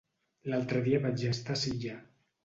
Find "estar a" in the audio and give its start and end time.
1.31-1.63